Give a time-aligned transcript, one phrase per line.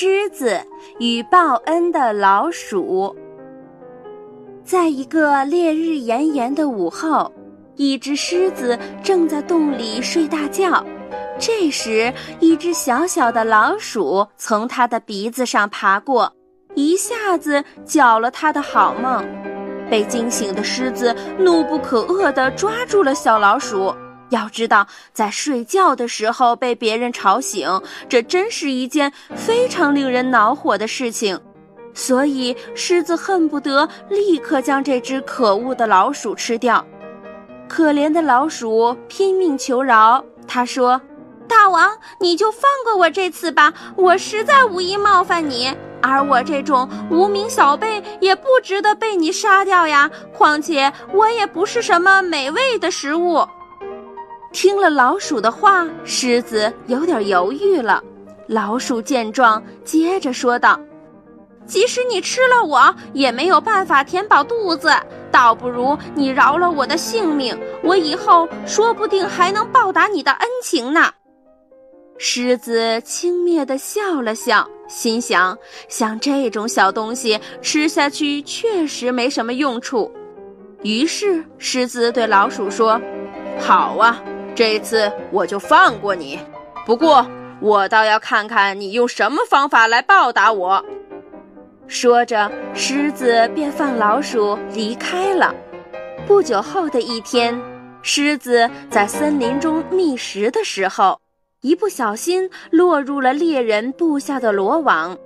[0.00, 0.56] 狮子
[1.00, 3.16] 与报恩的老鼠。
[4.62, 7.32] 在一个烈日炎炎的午后，
[7.74, 10.86] 一只狮子正在洞里睡大觉。
[11.36, 16.32] 这时，一只小小的老鼠从它的鼻子上爬过，
[16.76, 19.26] 一下子搅了它的好梦。
[19.90, 23.92] 被惊醒的狮子怒不可遏地抓住了小老鼠。
[24.30, 27.68] 要知道，在睡觉的时候被别人吵醒，
[28.08, 31.38] 这真是一件非常令人恼火的事情。
[31.94, 36.84] 所以，狮子恨不得立刻将这只可恶的老鼠吃掉。
[37.68, 41.00] 可怜的老鼠拼命求饶，他说
[41.48, 41.90] ：“大王，
[42.20, 50.08] 你就放过我这次吧，我实在无意冒犯你，而我这种无名小辈也不值得被你杀掉呀。
[50.32, 53.44] 况且，我也不是什么美味的食物。”
[54.60, 58.02] 听了老鼠的话，狮子有点犹豫了。
[58.48, 60.80] 老鼠见状，接着说道
[61.64, 64.92] ：“即使你吃了我，也没有办法填饱肚子，
[65.30, 71.12] 倒不如你饶了我的性命，我以后说不定还能报答你的恩情呢。”
[72.18, 75.56] 狮子轻蔑地笑了笑，心想：
[75.88, 80.10] 像这种小东西吃下去确实没什么用处。
[80.82, 83.00] 于是，狮子对老鼠说
[83.60, 84.20] ：“好啊。”
[84.58, 86.36] 这次我就放过你，
[86.84, 87.24] 不过
[87.60, 90.84] 我倒要看看你用什么方法来报答我。
[91.86, 95.54] 说着，狮子便放老鼠离开了。
[96.26, 97.56] 不久后的一天，
[98.02, 101.20] 狮子在森林中觅食的时候，
[101.60, 105.16] 一不小心落入了猎人布下的罗网。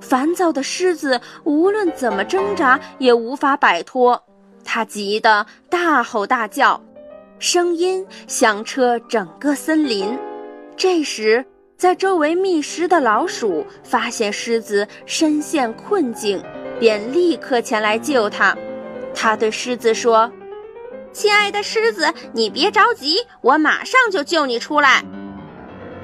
[0.00, 4.20] 烦躁的狮子无论怎么挣扎也无法摆脱，
[4.64, 6.82] 它急得大吼大叫。
[7.40, 10.14] 声音响彻整个森林。
[10.76, 11.42] 这时，
[11.74, 16.44] 在周围觅食的老鼠发现狮子身陷困境，
[16.78, 18.54] 便立刻前来救它。
[19.14, 20.30] 他对狮子说
[21.12, 25.02] ：“亲爱的狮子，你别着急，我马上就救你出来。”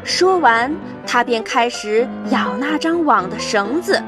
[0.04, 0.74] 说完，
[1.06, 4.02] 他便开始咬那张网的绳子。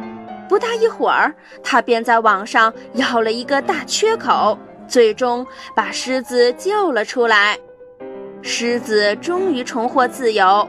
[0.48, 4.58] 不大一会儿，他便在网上咬了一个大缺口。
[4.88, 7.58] 最终把狮子救了出来，
[8.42, 10.66] 狮子终于重获自由。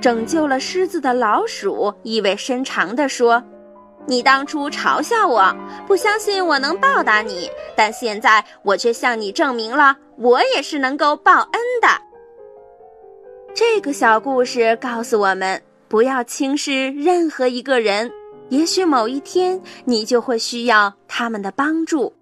[0.00, 3.42] 拯救了狮子的老鼠意味深长地说
[4.06, 5.52] ：“你当初嘲笑我，
[5.86, 11.88] 不相信我能报答你，但现在我却向你证明了，我也是能够报恩的。”
[13.54, 18.12] 这个小故事告诉我们，不要轻视任何一个人，
[18.50, 22.12] 也许某一天你就会需要他们的帮助。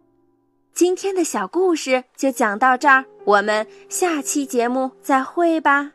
[0.75, 5.93] 今天的小故事就讲到这儿，我们下期节目再会吧。